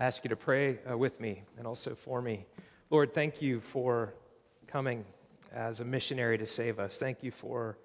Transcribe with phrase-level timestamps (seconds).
[0.00, 2.46] I ask you to pray uh, with me and also for me.
[2.88, 4.14] Lord, thank you for
[4.66, 5.04] coming
[5.52, 6.96] as a missionary to save us.
[6.96, 7.76] Thank you for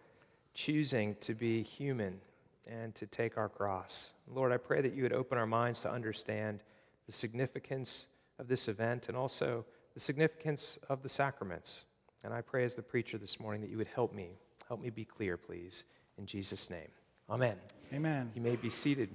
[0.54, 2.22] choosing to be human
[2.66, 4.14] and to take our cross.
[4.34, 6.62] Lord, I pray that you would open our minds to understand
[7.06, 8.08] the significance
[8.40, 11.84] of this event and also the significance of the sacraments.
[12.24, 14.30] And I pray as the preacher this morning that you would help me.
[14.70, 15.84] Help me be clear, please.
[16.18, 16.88] In Jesus' name.
[17.30, 17.58] Amen.
[17.94, 18.32] Amen.
[18.36, 19.10] You may be seated.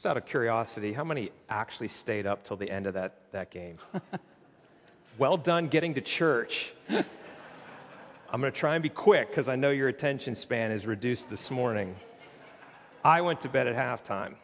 [0.00, 3.50] Just out of curiosity, how many actually stayed up till the end of that, that
[3.50, 3.76] game?
[5.18, 6.72] well done getting to church.
[6.88, 11.28] I'm going to try and be quick because I know your attention span is reduced
[11.28, 11.96] this morning.
[13.04, 14.36] I went to bed at halftime.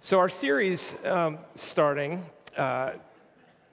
[0.00, 2.24] So, our series um, starting
[2.56, 2.92] uh,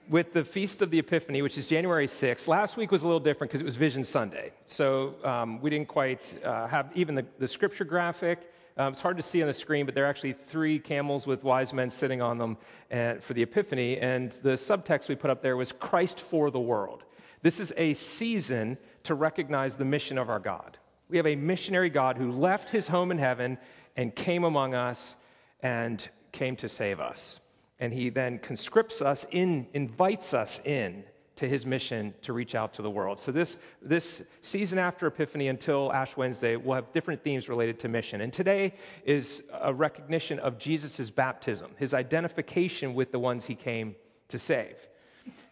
[0.08, 2.48] with the Feast of the Epiphany, which is January 6th.
[2.48, 4.50] Last week was a little different because it was Vision Sunday.
[4.66, 8.50] So, um, we didn't quite uh, have even the, the scripture graphic.
[8.76, 11.44] Um, it's hard to see on the screen, but there are actually three camels with
[11.44, 12.56] wise men sitting on them
[12.90, 13.98] and, for the Epiphany.
[13.98, 17.04] And the subtext we put up there was Christ for the world.
[17.42, 20.78] This is a season to recognize the mission of our God.
[21.08, 23.58] We have a missionary God who left his home in heaven
[23.96, 25.14] and came among us
[25.60, 27.38] and came to save us.
[27.78, 31.04] And he then conscripts us in, invites us in
[31.36, 33.18] to his mission to reach out to the world.
[33.18, 37.88] So, this, this season after Epiphany until Ash Wednesday, we'll have different themes related to
[37.88, 38.20] mission.
[38.20, 43.96] And today is a recognition of Jesus' baptism, his identification with the ones he came
[44.28, 44.76] to save.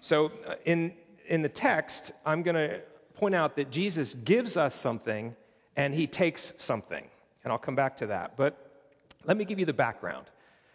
[0.01, 0.93] So, uh, in,
[1.27, 2.81] in the text, I'm going to
[3.15, 5.35] point out that Jesus gives us something
[5.77, 7.05] and he takes something.
[7.43, 8.37] And I'll come back to that.
[8.37, 8.71] But
[9.25, 10.27] let me give you the background.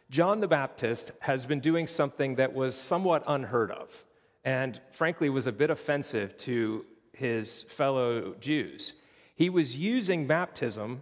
[0.10, 4.04] John the Baptist has been doing something that was somewhat unheard of
[4.44, 8.94] and frankly was a bit offensive to his fellow Jews.
[9.36, 11.02] He was using baptism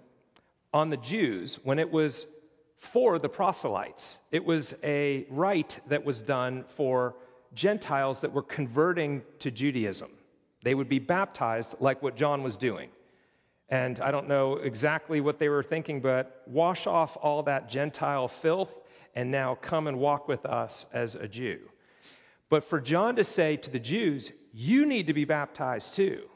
[0.73, 2.27] on the Jews when it was
[2.77, 4.19] for the proselytes.
[4.31, 7.15] It was a rite that was done for
[7.53, 10.11] Gentiles that were converting to Judaism.
[10.63, 12.89] They would be baptized like what John was doing.
[13.69, 18.27] And I don't know exactly what they were thinking, but wash off all that Gentile
[18.27, 18.73] filth
[19.15, 21.59] and now come and walk with us as a Jew.
[22.49, 26.29] But for John to say to the Jews, you need to be baptized too,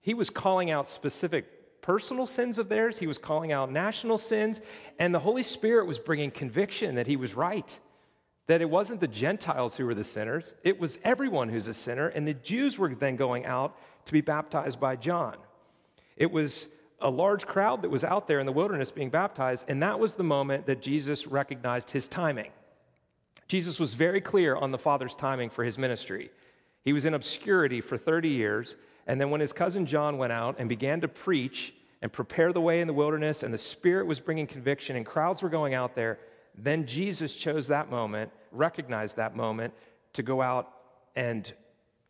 [0.00, 4.60] he was calling out specific personal sins of theirs, he was calling out national sins,
[4.98, 7.78] and the Holy Spirit was bringing conviction that he was right.
[8.46, 12.08] That it wasn't the Gentiles who were the sinners, it was everyone who's a sinner,
[12.08, 15.36] and the Jews were then going out to be baptized by John.
[16.16, 16.68] It was
[17.00, 20.14] a large crowd that was out there in the wilderness being baptized, and that was
[20.14, 22.50] the moment that Jesus recognized his timing.
[23.46, 26.30] Jesus was very clear on the Father's timing for his ministry.
[26.84, 28.76] He was in obscurity for 30 years,
[29.06, 31.72] and then when his cousin John went out and began to preach
[32.02, 35.42] and prepare the way in the wilderness, and the Spirit was bringing conviction, and crowds
[35.42, 36.18] were going out there,
[36.56, 39.72] then Jesus chose that moment, recognized that moment,
[40.12, 40.72] to go out
[41.16, 41.52] and,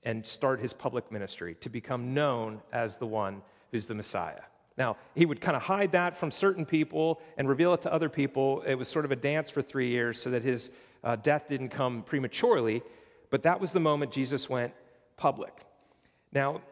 [0.02, 4.40] and start his public ministry, to become known as the one who's the Messiah.
[4.76, 8.08] Now, he would kind of hide that from certain people and reveal it to other
[8.08, 8.62] people.
[8.62, 10.70] It was sort of a dance for three years so that his
[11.04, 12.82] uh, death didn't come prematurely,
[13.30, 14.72] but that was the moment Jesus went
[15.16, 15.64] public.
[16.32, 16.62] Now,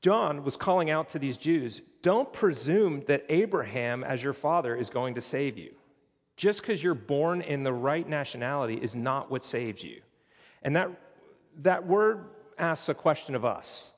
[0.00, 4.88] John was calling out to these Jews don't presume that Abraham, as your father, is
[4.88, 5.74] going to save you.
[6.36, 10.00] Just because you're born in the right nationality is not what saves you.
[10.62, 10.90] And that,
[11.58, 12.24] that word
[12.58, 13.92] asks a question of us.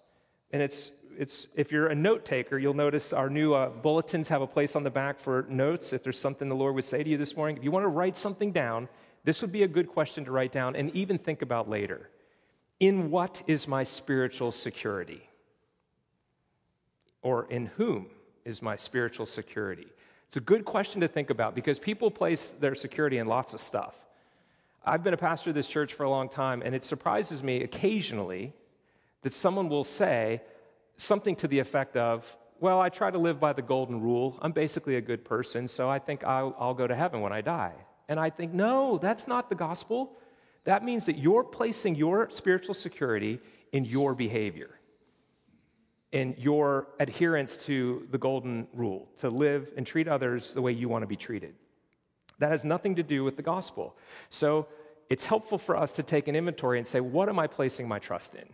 [0.50, 4.42] And it's, it's if you're a note taker, you'll notice our new uh, bulletins have
[4.42, 5.92] a place on the back for notes.
[5.92, 7.88] If there's something the Lord would say to you this morning, if you want to
[7.88, 8.88] write something down,
[9.24, 12.08] this would be a good question to write down and even think about later.
[12.80, 15.28] In what is my spiritual security?
[17.22, 18.06] Or in whom
[18.44, 19.86] is my spiritual security?
[20.26, 23.60] It's a good question to think about because people place their security in lots of
[23.60, 23.94] stuff.
[24.84, 27.62] I've been a pastor of this church for a long time, and it surprises me
[27.62, 28.52] occasionally
[29.22, 30.42] that someone will say
[30.96, 34.38] something to the effect of, Well, I try to live by the golden rule.
[34.42, 37.42] I'm basically a good person, so I think I'll, I'll go to heaven when I
[37.42, 37.75] die.
[38.12, 40.19] And I think, no, that's not the gospel.
[40.64, 43.41] That means that you're placing your spiritual security
[43.73, 44.79] in your behavior,
[46.12, 50.91] in your adherence to the golden rule, to live and treat others the way you
[50.91, 51.55] want to be treated.
[52.38, 53.97] That has nothing to do with the gospel.
[54.29, 54.69] So
[55.09, 57.99] it's helpful for us to take an inventory and say, what am I placing my
[57.99, 58.44] trust in?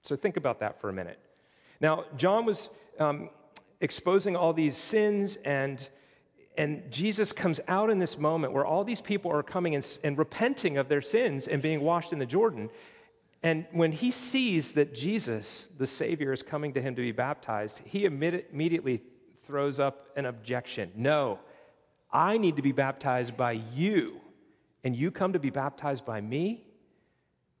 [0.00, 1.20] So think about that for a minute.
[1.82, 3.28] Now, John was um,
[3.82, 5.86] exposing all these sins and
[6.58, 10.18] and Jesus comes out in this moment where all these people are coming and, and,
[10.18, 12.68] repenting of their sins and being washed in the Jordan.
[13.44, 17.80] And when he sees that Jesus, the Savior, is coming to him to be baptized,
[17.84, 19.02] he immediately
[19.44, 20.90] throws up an objection.
[20.96, 21.38] No,
[22.12, 24.20] I need to be baptized by you,
[24.82, 26.64] and you come to be baptized by me?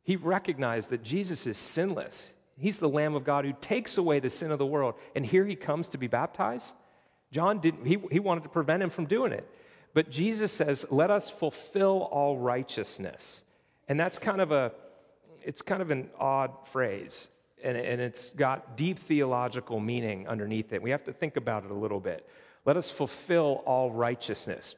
[0.02, 2.32] He recognized that Jesus is sinless.
[2.56, 4.94] He's the Lamb of God who takes away the sin of the world.
[5.14, 6.74] And here he comes to be baptized.
[7.30, 9.48] John didn't, he, he wanted to prevent him from doing it.
[9.94, 13.42] But Jesus says, let us fulfill all righteousness.
[13.88, 14.72] And that's kind of a,
[15.42, 17.30] it's kind of an odd phrase.
[17.62, 20.82] And, and it's got deep theological meaning underneath it.
[20.82, 22.28] We have to think about it a little bit.
[22.64, 24.76] Let us fulfill all righteousness.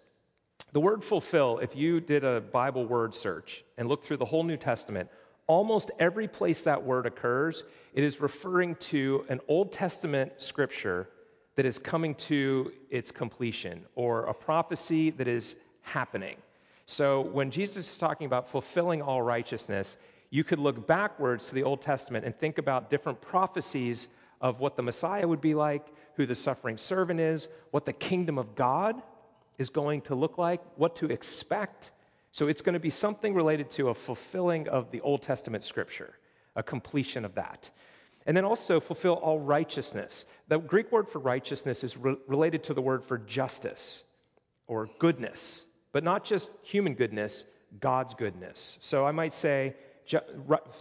[0.72, 4.44] The word fulfill, if you did a Bible word search and looked through the whole
[4.44, 5.10] New Testament,
[5.48, 11.08] almost every place that word occurs, it is referring to an Old Testament scripture
[11.60, 16.38] that is coming to its completion or a prophecy that is happening.
[16.86, 19.98] So when Jesus is talking about fulfilling all righteousness,
[20.30, 24.08] you could look backwards to the Old Testament and think about different prophecies
[24.40, 28.38] of what the Messiah would be like, who the suffering servant is, what the kingdom
[28.38, 29.02] of God
[29.58, 31.90] is going to look like, what to expect.
[32.32, 36.14] So it's going to be something related to a fulfilling of the Old Testament scripture,
[36.56, 37.68] a completion of that.
[38.26, 40.24] And then also fulfill all righteousness.
[40.48, 44.04] The Greek word for righteousness is re- related to the word for justice
[44.66, 47.44] or goodness, but not just human goodness,
[47.80, 48.76] God's goodness.
[48.80, 49.74] So I might say
[50.06, 50.22] to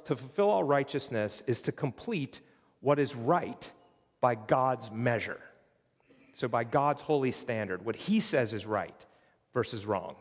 [0.05, 2.41] fulfill all righteousness is to complete
[2.81, 3.71] what is right
[4.21, 5.39] by God's measure.
[6.35, 9.05] So, by God's holy standard, what He says is right
[9.53, 10.15] versus wrong.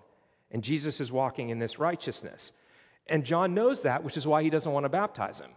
[0.50, 2.53] And Jesus is walking in this righteousness.
[3.06, 5.50] And John knows that, which is why he doesn't want to baptize him,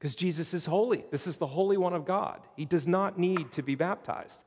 [0.00, 1.04] because Jesus is holy.
[1.10, 2.40] This is the Holy One of God.
[2.56, 4.42] He does not need to be baptized,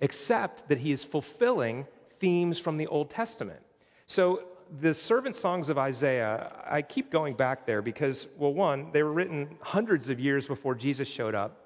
[0.00, 1.86] except that he is fulfilling
[2.18, 3.60] themes from the Old Testament.
[4.08, 4.42] So,
[4.80, 9.12] the servant songs of Isaiah, I keep going back there because, well, one, they were
[9.12, 11.64] written hundreds of years before Jesus showed up.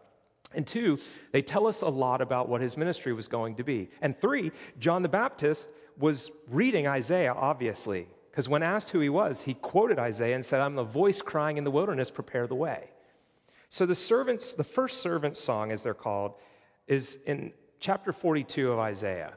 [0.55, 1.01] And two,
[1.33, 3.89] they tell us a lot about what his ministry was going to be.
[4.03, 5.69] And three, John the Baptist
[5.99, 10.61] was reading Isaiah, obviously, because when asked who he was, he quoted Isaiah and said,
[10.61, 12.92] I'm the voice crying in the wilderness, prepare the way.
[13.73, 16.35] So the servants, the first servant song, as they're called,
[16.87, 19.33] is in chapter 42 of Isaiah.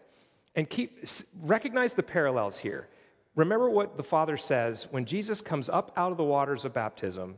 [0.56, 1.06] And keep
[1.42, 2.90] recognize the parallels here.
[3.36, 7.36] Remember what the Father says when Jesus comes up out of the waters of baptism,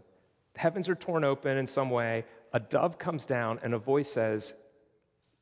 [0.55, 4.11] the heavens are torn open in some way, a dove comes down, and a voice
[4.11, 4.55] says,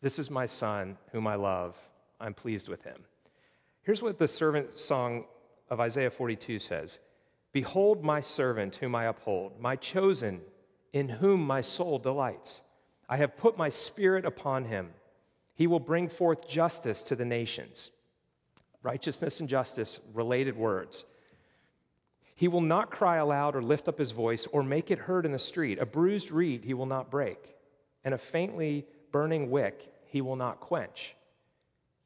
[0.01, 1.77] This is my son, whom I love.
[2.19, 3.05] I'm pleased with him.
[3.83, 5.23] Here's what the servant song
[5.69, 6.99] of Isaiah 42 says
[7.53, 10.41] Behold, my servant, whom I uphold, my chosen,
[10.95, 12.61] in whom my soul delights.
[13.09, 14.91] I have put my spirit upon him.
[15.53, 17.91] He will bring forth justice to the nations.
[18.81, 21.03] Righteousness and justice, related words.
[22.33, 25.33] He will not cry aloud or lift up his voice or make it heard in
[25.33, 25.79] the street.
[25.79, 27.57] A bruised reed he will not break,
[28.05, 31.13] and a faintly burning wick he will not quench.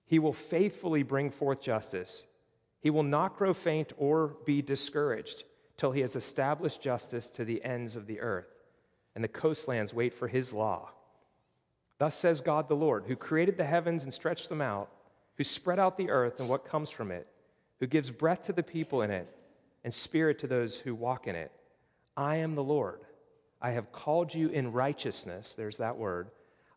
[0.08, 2.24] He will faithfully bring forth justice.
[2.82, 5.44] He will not grow faint or be discouraged
[5.78, 8.48] till he has established justice to the ends of the earth,
[9.20, 10.92] and the coastlands wait for his law.
[11.98, 14.90] Thus says God the Lord, who created the heavens and stretched them out,
[15.36, 17.28] who spread out the earth and what comes from it,
[17.82, 19.28] who gives breath to the people in it
[19.84, 21.52] and spirit to those who walk in it.
[22.16, 23.02] I am the Lord.
[23.62, 25.54] I have called you in righteousness.
[25.54, 26.30] There's that word.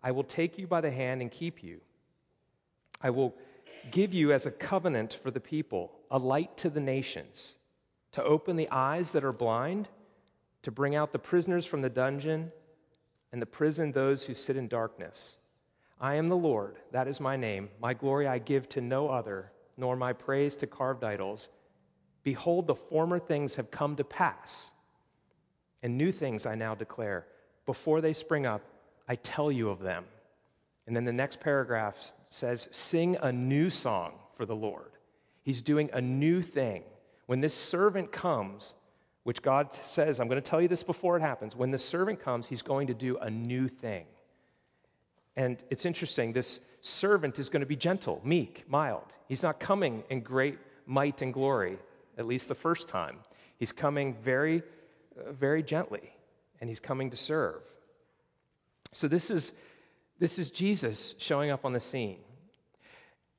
[0.02, 1.80] I will take you by the hand and keep you.
[3.00, 3.36] I will
[3.92, 7.54] give you as a covenant for the people, a light to the nations,
[8.10, 9.88] to open the eyes that are blind,
[10.62, 12.52] to bring out the prisoners from the dungeon,
[13.32, 15.36] and the prison those who sit in darkness.
[16.00, 17.70] I am the Lord, that is my name.
[17.80, 21.48] My glory I give to no other, nor my praise to carved idols.
[22.22, 24.70] Behold, the former things have come to pass,
[25.82, 27.26] and new things I now declare.
[27.66, 28.62] Before they spring up,
[29.08, 30.04] I tell you of them.
[30.86, 34.92] And then the next paragraph says, Sing a new song for the Lord.
[35.42, 36.82] He's doing a new thing.
[37.26, 38.74] When this servant comes,
[39.24, 41.54] which God says, I'm going to tell you this before it happens.
[41.54, 44.06] When the servant comes, he's going to do a new thing.
[45.36, 49.06] And it's interesting, this servant is going to be gentle, meek, mild.
[49.28, 51.78] He's not coming in great might and glory,
[52.18, 53.18] at least the first time.
[53.58, 54.62] He's coming very,
[55.28, 56.12] very gently,
[56.60, 57.62] and he's coming to serve.
[58.92, 59.52] So, this is
[60.22, 62.18] this is Jesus showing up on the scene.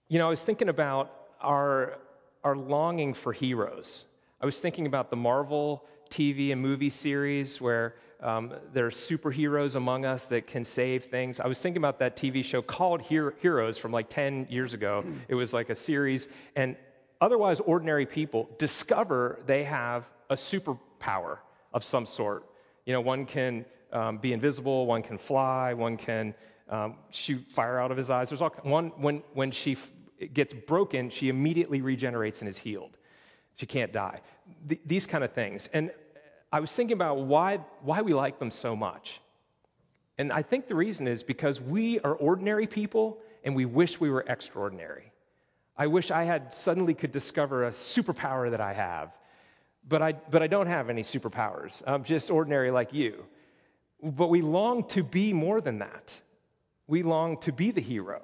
[0.10, 1.98] You know, I was thinking about our,
[2.44, 4.04] our longing for heroes.
[4.44, 9.76] I was thinking about the Marvel TV and movie series where um, there are superheroes
[9.76, 11.40] among us that can save things.
[11.40, 15.06] I was thinking about that TV show called Heroes from like 10 years ago.
[15.30, 16.76] It was like a series, and
[17.22, 21.38] otherwise ordinary people discover they have a superpower
[21.74, 22.44] of some sort.
[22.86, 26.36] You know, one can um, be invisible, one can fly, one can
[26.68, 28.28] um, shoot fire out of his eyes.
[28.28, 29.78] There's all one when when she
[30.34, 32.98] gets broken, she immediately regenerates and is healed.
[33.56, 34.22] She can't die.
[34.68, 35.70] Th- these kind of things.
[35.74, 35.92] And
[36.52, 39.20] I was thinking about why, why we like them so much.
[40.18, 44.10] And I think the reason is because we are ordinary people and we wish we
[44.10, 45.12] were extraordinary.
[45.76, 49.12] I wish I had suddenly could discover a superpower that I have,
[49.88, 51.82] but I, but I don't have any superpowers.
[51.88, 53.26] I'm just ordinary like you.
[54.02, 56.20] But we long to be more than that.
[56.86, 58.22] We long to be the hero.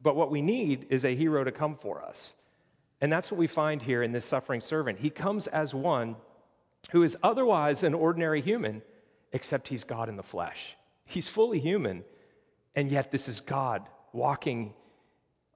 [0.00, 2.34] But what we need is a hero to come for us.
[3.00, 5.00] And that's what we find here in this suffering servant.
[5.00, 6.16] He comes as one
[6.90, 8.82] who is otherwise an ordinary human,
[9.32, 10.76] except he's God in the flesh.
[11.04, 12.04] He's fully human,
[12.74, 13.82] and yet this is God
[14.12, 14.74] walking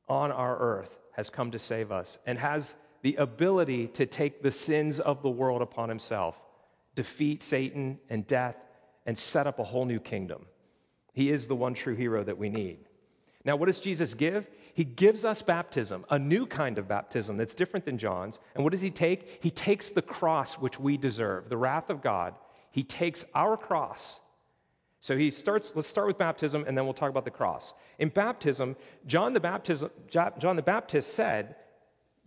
[0.08, 4.52] on our earth, has come to save us, and has the ability to take the
[4.52, 6.36] sins of the world upon himself,
[6.94, 8.56] defeat Satan and death,
[9.06, 10.46] and set up a whole new kingdom.
[11.12, 12.87] He is the one true hero that we need.
[13.48, 14.46] Now, what does Jesus give?
[14.74, 18.38] He gives us baptism, a new kind of baptism that's different than John's.
[18.54, 19.42] And what does he take?
[19.42, 22.34] He takes the cross which we deserve, the wrath of God.
[22.70, 24.20] He takes our cross.
[25.00, 27.72] So he starts, let's start with baptism and then we'll talk about the cross.
[27.98, 28.76] In baptism,
[29.06, 31.56] John the, baptism, John the Baptist said,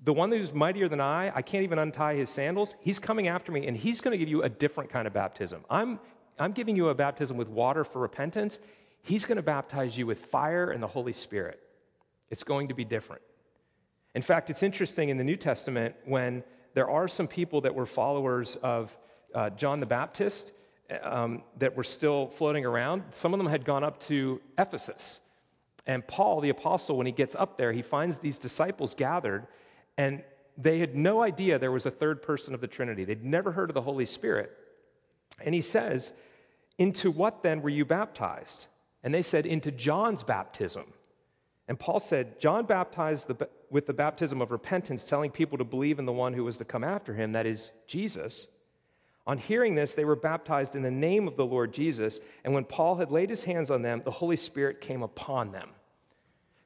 [0.01, 2.73] The one who's mightier than I, I can't even untie his sandals.
[2.79, 5.65] He's coming after me and he's going to give you a different kind of baptism.
[5.69, 5.99] I'm,
[6.39, 8.57] I'm giving you a baptism with water for repentance.
[9.03, 11.59] He's going to baptize you with fire and the Holy Spirit.
[12.29, 13.21] It's going to be different.
[14.13, 16.43] In fact, it's interesting in the New Testament when
[16.73, 18.95] there are some people that were followers of
[19.33, 20.51] uh, John the Baptist
[21.03, 23.03] um, that were still floating around.
[23.11, 25.19] Some of them had gone up to Ephesus.
[25.85, 29.47] And Paul, the apostle, when he gets up there, he finds these disciples gathered,
[29.97, 30.23] and
[30.57, 33.03] they had no idea there was a third person of the Trinity.
[33.03, 34.51] They'd never heard of the Holy Spirit.
[35.43, 36.13] And he says,
[36.77, 38.67] Into what then were you baptized?
[39.03, 40.85] And they said, Into John's baptism.
[41.67, 45.99] And Paul said, John baptized the, with the baptism of repentance, telling people to believe
[45.99, 48.47] in the one who was to come after him, that is Jesus.
[49.27, 52.19] On hearing this, they were baptized in the name of the Lord Jesus.
[52.43, 55.69] And when Paul had laid his hands on them, the Holy Spirit came upon them.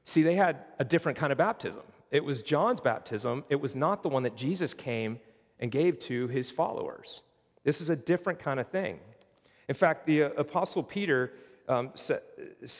[0.04, 1.82] See, they had a different kind of baptism.
[2.10, 5.20] It was John's baptism, it was not the one that Jesus came
[5.60, 7.22] and gave to his followers.
[7.64, 9.00] This is a different kind of thing.
[9.68, 11.32] In fact, the uh, Apostle Peter
[11.68, 11.90] um,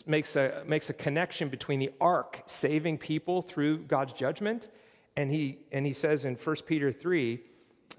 [0.06, 4.68] makes, a, makes a connection between the ark saving people through God's judgment.
[5.16, 7.40] And he, and he says in 1 Peter 3,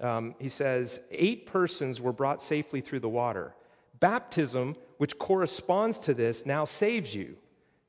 [0.00, 3.54] um, he says, Eight persons were brought safely through the water.
[4.00, 7.36] Baptism, which corresponds to this, now saves you,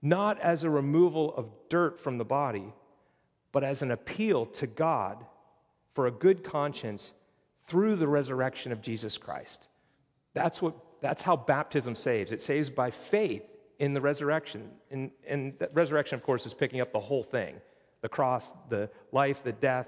[0.01, 2.73] not as a removal of dirt from the body,
[3.51, 5.25] but as an appeal to God
[5.93, 7.13] for a good conscience
[7.67, 9.67] through the resurrection of Jesus Christ.
[10.33, 12.31] That's, what, that's how baptism saves.
[12.31, 13.43] It saves by faith
[13.79, 14.69] in the resurrection.
[14.91, 17.55] And, and that resurrection, of course, is picking up the whole thing
[18.01, 19.87] the cross, the life, the death,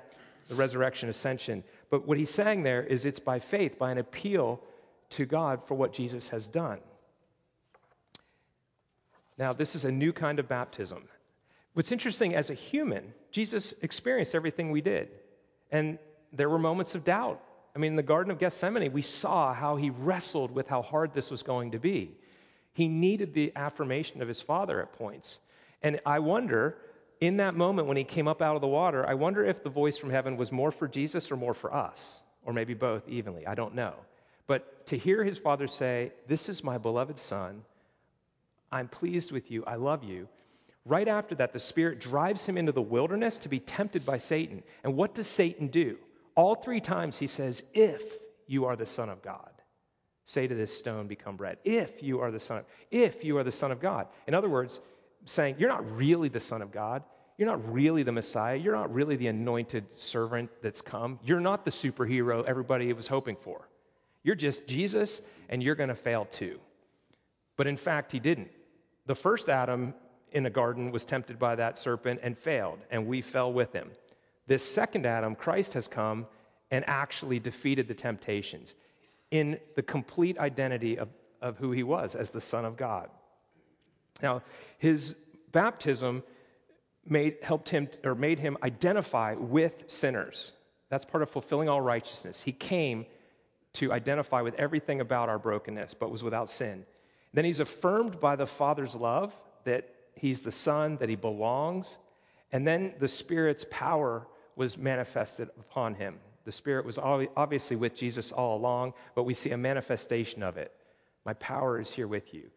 [0.49, 1.63] the resurrection, ascension.
[1.89, 4.61] But what he's saying there is it's by faith, by an appeal
[5.11, 6.79] to God for what Jesus has done.
[9.37, 11.03] Now, this is a new kind of baptism.
[11.73, 15.09] What's interesting, as a human, Jesus experienced everything we did.
[15.71, 15.99] And
[16.33, 17.41] there were moments of doubt.
[17.75, 21.13] I mean, in the Garden of Gethsemane, we saw how he wrestled with how hard
[21.13, 22.17] this was going to be.
[22.73, 25.39] He needed the affirmation of his Father at points.
[25.81, 26.77] And I wonder
[27.19, 29.69] in that moment when he came up out of the water, I wonder if the
[29.69, 33.45] voice from heaven was more for Jesus or more for us, or maybe both evenly.
[33.45, 33.93] I don't know.
[34.47, 37.63] But to hear his father say, This is my beloved son,
[38.71, 40.27] I'm pleased with you, I love you.
[40.83, 44.63] Right after that, the Spirit drives him into the wilderness to be tempted by Satan.
[44.83, 45.97] And what does Satan do?
[46.35, 48.03] All three times he says, If
[48.47, 49.51] you are the Son of God,
[50.25, 51.57] say to this stone, become bread.
[51.63, 54.07] If you are the Son of, if you are the Son of God.
[54.27, 54.79] In other words,
[55.25, 57.03] saying, You're not really the Son of God.
[57.37, 58.55] You're not really the Messiah.
[58.55, 61.19] You're not really the anointed servant that's come.
[61.23, 63.67] You're not the superhero everybody was hoping for.
[64.23, 66.59] You're just Jesus, and you're going to fail too.
[67.57, 68.49] But in fact, he didn't.
[69.07, 69.95] The first Adam
[70.31, 73.89] in a garden was tempted by that serpent and failed, and we fell with him.
[74.51, 76.27] This second Adam, Christ, has come
[76.71, 78.73] and actually defeated the temptations
[79.31, 81.07] in the complete identity of,
[81.41, 83.09] of who he was as the Son of God.
[84.21, 84.41] Now,
[84.77, 85.15] his
[85.53, 86.23] baptism
[87.05, 90.51] made, helped him or made him identify with sinners.
[90.89, 92.41] That's part of fulfilling all righteousness.
[92.41, 93.05] He came
[93.75, 96.85] to identify with everything about our brokenness, but was without sin.
[97.33, 101.97] Then he's affirmed by the Father's love that he's the Son, that he belongs.
[102.51, 106.19] And then the Spirit's power was manifested upon him.
[106.45, 110.71] The Spirit was obviously with Jesus all along, but we see a manifestation of it.
[111.25, 112.49] My power is here with you.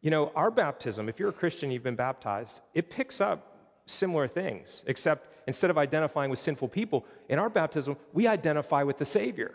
[0.00, 4.28] You know, our baptism, if you're a Christian, you've been baptized, it picks up similar
[4.28, 9.04] things, except instead of identifying with sinful people, in our baptism, we identify with the
[9.04, 9.54] Savior.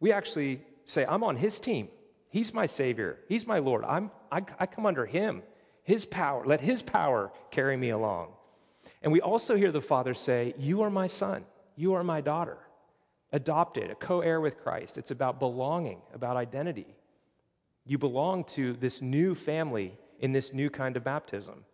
[0.00, 1.88] We actually say, I'm on His team.
[2.30, 3.18] He's my Savior.
[3.28, 3.84] He's my Lord.
[3.84, 5.42] I'm, I, I come under Him.
[5.82, 8.28] His power, let His power carry me along.
[9.02, 11.44] And we also hear the Father say, You are my son.
[11.76, 12.58] You are my daughter.
[13.32, 14.98] Adopted, a co heir with Christ.
[14.98, 16.96] It's about belonging, about identity.
[17.86, 21.64] You belong to this new family in this new kind of baptism.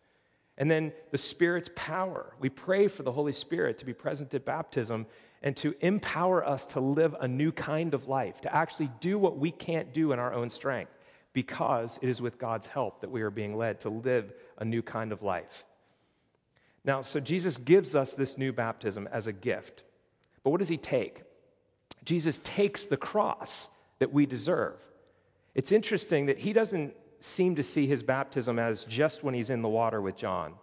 [0.58, 2.34] And then the Spirit's power.
[2.38, 5.06] We pray for the Holy Spirit to be present at baptism
[5.42, 9.36] and to empower us to live a new kind of life, to actually do what
[9.36, 10.92] we can't do in our own strength,
[11.34, 14.82] because it is with God's help that we are being led to live a new
[14.82, 15.64] kind of life.
[16.86, 19.82] Now, so Jesus gives us this new baptism as a gift.
[20.44, 21.24] But what does he take?
[22.04, 24.76] Jesus takes the cross that we deserve.
[25.54, 29.62] It's interesting that he doesn't seem to see his baptism as just when he's in
[29.62, 30.54] the water with John.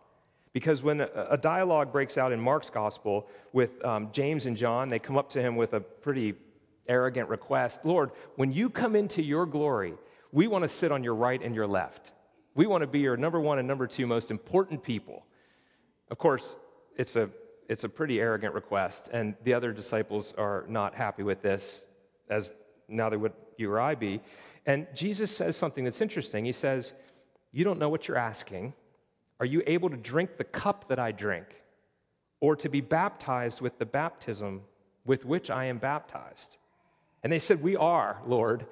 [0.53, 4.99] Because when a, dialogue breaks out in Mark's gospel with um, James and John, they
[4.99, 6.35] come up to him with a pretty
[6.87, 9.95] arrogant request Lord, when you come into your glory,
[10.31, 12.11] we want to sit on your right and your left.
[12.55, 15.25] We want to be your number one and number two most important people.
[16.09, 16.55] Of course,
[16.97, 17.29] it's a,
[17.69, 21.87] it's a pretty arrogant request, and the other disciples are not happy with this,
[22.29, 22.53] as
[22.87, 24.21] now they would you or I be.
[24.65, 26.45] And Jesus says something that's interesting.
[26.45, 26.93] He says,
[27.51, 28.73] You don't know what you're asking.
[29.39, 31.47] Are you able to drink the cup that I drink,
[32.39, 34.61] or to be baptized with the baptism
[35.05, 36.57] with which I am baptized?
[37.23, 38.65] And they said, We are, Lord,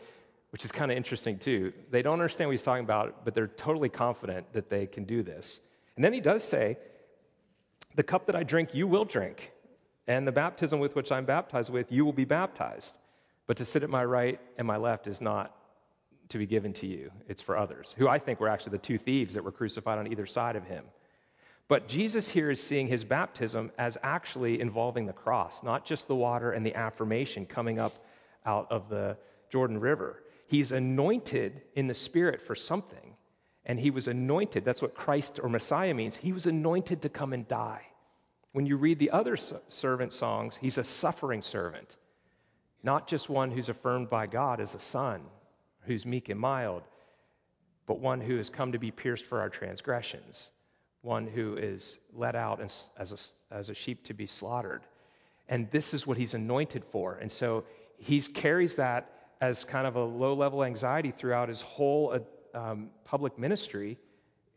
[0.52, 1.74] which is kind of interesting too.
[1.90, 5.24] They don't understand what he's talking about, but they're totally confident that they can do
[5.24, 5.62] this.
[5.96, 6.78] And then he does say,
[7.96, 9.52] The cup that I drink, you will drink,
[10.08, 12.98] and the baptism with which I'm baptized with, you will be baptized.
[13.48, 15.56] But to sit at my right and my left is not
[16.30, 18.98] to be given to you, it's for others, who I think were actually the two
[18.98, 20.86] thieves that were crucified on either side of him.
[21.68, 26.16] But Jesus here is seeing his baptism as actually involving the cross, not just the
[26.16, 28.06] water and the affirmation coming up
[28.46, 29.18] out of the
[29.50, 30.24] Jordan River.
[30.48, 33.11] He's anointed in the Spirit for something,
[33.66, 34.66] and he was anointed.
[34.66, 36.18] That's what Christ or Messiah means.
[36.18, 37.88] He was anointed to come and die.
[38.54, 41.96] When you read the other servant songs, he's a suffering servant,
[42.84, 45.22] not just one who's affirmed by God as a son,
[45.82, 46.84] who's meek and mild,
[47.86, 50.50] but one who has come to be pierced for our transgressions,
[51.02, 54.82] one who is let out as, as, a, as a sheep to be slaughtered.
[55.48, 57.16] And this is what he's anointed for.
[57.16, 57.64] And so
[57.98, 62.12] he carries that as kind of a low level anxiety throughout his whole
[62.54, 63.98] um, public ministry,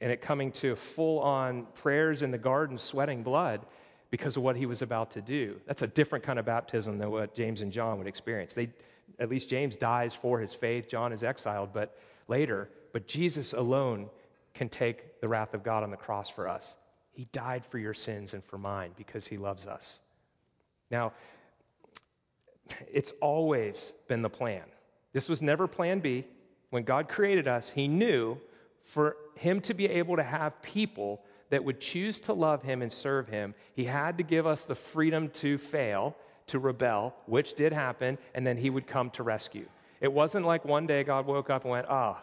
[0.01, 3.65] and it coming to full on prayers in the garden, sweating blood
[4.11, 5.61] because of what he was about to do.
[5.67, 8.55] That's a different kind of baptism than what James and John would experience.
[8.55, 8.71] They,
[9.19, 11.97] at least James dies for his faith, John is exiled, but
[12.29, 14.09] later, but Jesus alone
[14.55, 16.77] can take the wrath of God on the cross for us.
[17.13, 19.99] He died for your sins and for mine because he loves us.
[20.91, 21.13] Now,
[22.93, 24.63] it's always been the plan.
[25.13, 26.25] This was never plan B.
[26.75, 28.37] When God created us, he knew
[28.83, 32.93] for him to be able to have people that would choose to love him and
[32.93, 36.17] serve him, he had to give us the freedom to fail
[36.49, 39.69] to rebel, which did happen, and then he would come to rescue.
[40.01, 42.17] It wasn't like one day God woke up and went, oh,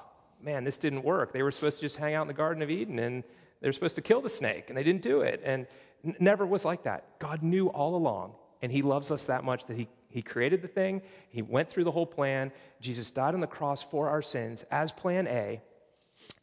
[0.43, 1.31] man, this didn't work.
[1.31, 3.23] They were supposed to just hang out in the Garden of Eden and
[3.61, 5.41] they were supposed to kill the snake, and they didn't do it.
[5.45, 5.65] And
[6.19, 7.05] never was like that.
[7.19, 10.67] God knew all along, and he loves us that much that he, he created the
[10.67, 12.51] thing, he went through the whole plan.
[12.79, 15.61] Jesus died on the cross for our sins as plan A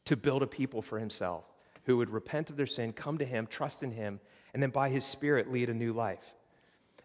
[0.06, 1.44] to build a people for himself
[1.84, 4.20] who would repent of their sin, come to him, trust in him,
[4.52, 6.34] and then by his Spirit lead a new life.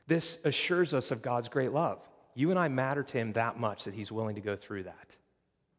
[0.07, 1.99] This assures us of God's great love.
[2.35, 5.15] You and I matter to him that much that he's willing to go through that.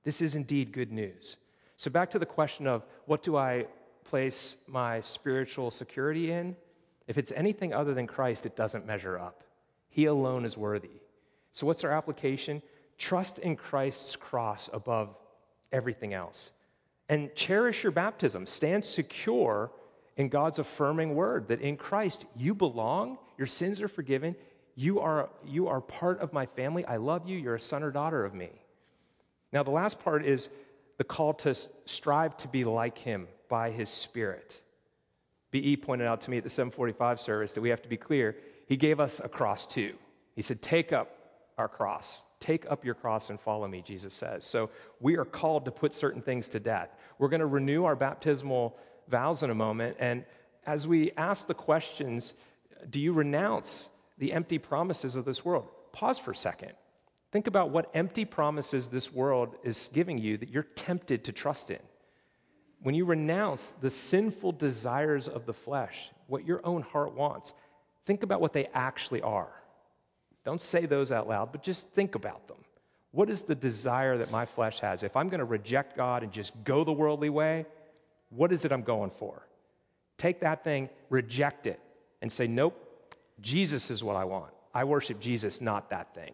[0.05, 1.37] This is indeed good news.
[1.77, 3.67] So, back to the question of what do I
[4.05, 6.57] place my spiritual security in?
[7.07, 9.44] If it's anything other than Christ, it doesn't measure up.
[9.95, 10.91] He alone is worthy.
[11.53, 12.63] So, what's our application?
[12.99, 15.15] Trust in Christ's cross above
[15.71, 16.51] everything else.
[17.09, 18.47] And cherish your baptism.
[18.47, 19.71] Stand secure
[20.17, 24.35] in God's affirming word that in Christ you belong, your sins are forgiven,
[24.75, 27.93] you are, you are part of my family, I love you, you're a son or
[27.93, 28.51] daughter of me.
[29.53, 30.49] Now, the last part is
[30.99, 31.55] the call to
[31.85, 34.61] strive to be like him by his spirit.
[35.53, 38.35] BE pointed out to me at the 745 service that we have to be clear.
[38.67, 39.95] He gave us a cross too.
[40.35, 41.11] He said, Take up
[41.59, 42.25] our cross.
[42.41, 44.45] Take up your cross and follow me, Jesus says.
[44.45, 46.91] So we are called to put certain things to death.
[47.19, 48.77] We're going to renew our baptismal
[49.09, 49.97] vows in a moment.
[49.99, 50.25] And
[50.67, 52.35] as we ask the questions,
[52.91, 55.67] do you renounce the empty promises of this world?
[55.93, 56.73] Pause for a second.
[57.33, 61.71] Think about what empty promises this world is giving you that you're tempted to trust
[61.71, 61.81] in.
[62.81, 67.53] When you renounce the sinful desires of the flesh, what your own heart wants.
[68.07, 69.51] Think about what they actually are.
[70.45, 72.59] Don't say those out loud, but just think about them.
[73.13, 75.03] What is the desire that my flesh has?
[75.03, 77.65] If I'm going to reject God and just go the worldly way,
[78.31, 79.47] what is it I'm going for?
[80.19, 81.81] Take that thing, reject it,
[82.21, 82.81] and say, Nope,
[83.41, 84.53] Jesus is what I want.
[84.75, 86.33] I worship Jesus, not that thing.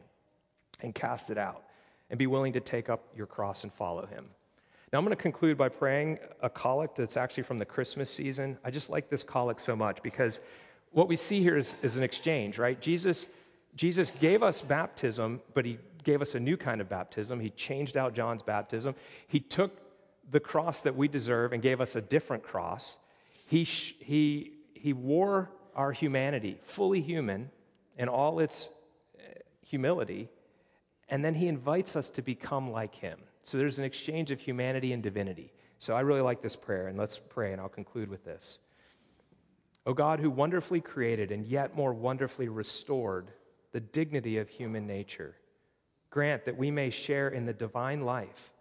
[0.81, 1.63] And cast it out.
[2.09, 4.27] And be willing to take up your cross and follow him.
[4.93, 8.59] Now, I'm going to conclude by praying a collect that's actually from the Christmas season.
[8.65, 10.41] I just like this collect so much because
[10.93, 12.81] what we see here is, is an exchange, right?
[12.81, 13.29] Jesus,
[13.75, 17.41] Jesus gave us baptism, but he gave us a new kind of baptism.
[17.41, 18.95] He changed out John's baptism.
[19.27, 19.79] He took
[20.31, 22.97] the cross that we deserve and gave us a different cross.
[23.47, 27.51] He, he, he wore our humanity, fully human,
[27.97, 28.71] in all its
[29.19, 29.23] uh,
[29.61, 30.29] humility,
[31.09, 33.19] and then he invites us to become like him.
[33.43, 35.53] So there's an exchange of humanity and divinity.
[35.79, 38.59] So I really like this prayer, and let's pray, and I'll conclude with this.
[39.87, 43.31] O God, who wonderfully created and yet more wonderfully restored
[43.73, 45.37] the dignity of human nature,
[46.11, 48.53] grant that we may share in the divine life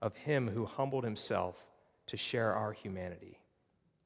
[0.00, 1.56] of him who humbled himself
[2.06, 3.38] to share our humanity.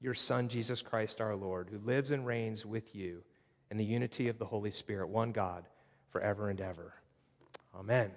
[0.01, 3.23] Your Son, Jesus Christ our Lord, who lives and reigns with you
[3.71, 5.65] in the unity of the Holy Spirit, one God,
[6.11, 6.95] forever and ever.
[7.75, 8.11] Amen.